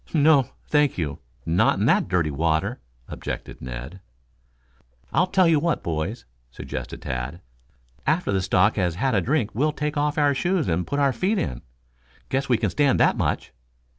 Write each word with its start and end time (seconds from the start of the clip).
"No, 0.15 0.49
thank 0.65 0.97
you 0.97 1.19
not 1.45 1.77
in 1.77 1.85
that 1.85 2.07
dirty 2.07 2.31
water," 2.31 2.79
objected 3.07 3.61
Ned. 3.61 3.99
"I'll 5.13 5.27
tell 5.27 5.47
you 5.47 5.59
what, 5.59 5.83
boys," 5.83 6.25
suggested 6.49 7.03
Tad. 7.03 7.39
"After 8.07 8.31
the 8.31 8.41
stock 8.41 8.77
has 8.77 8.95
had 8.95 9.13
a 9.13 9.21
drink 9.21 9.51
we'll 9.53 9.71
take 9.71 9.97
off 9.97 10.17
our 10.17 10.33
shoes 10.33 10.67
and 10.67 10.87
put 10.87 10.97
our 10.97 11.13
feet 11.13 11.37
in. 11.37 11.61
Guess 12.29 12.49
we 12.49 12.57
can 12.57 12.71
stand 12.71 12.99
that 12.99 13.15
much." 13.15 13.53